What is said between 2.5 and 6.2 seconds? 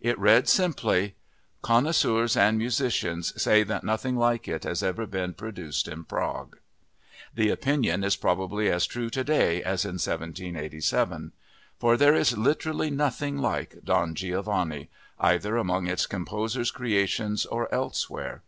musicians say that nothing like it has ever been produced in